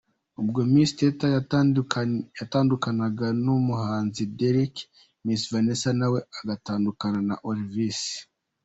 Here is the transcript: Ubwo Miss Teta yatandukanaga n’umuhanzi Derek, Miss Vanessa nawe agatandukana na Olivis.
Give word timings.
Ubwo 0.41 0.59
Miss 0.71 0.91
Teta 0.99 1.25
yatandukanaga 2.39 3.27
n’umuhanzi 3.43 4.23
Derek, 4.37 4.75
Miss 5.25 5.41
Vanessa 5.51 5.89
nawe 5.99 6.19
agatandukana 6.39 7.19
na 7.29 7.35
Olivis. 7.49 7.99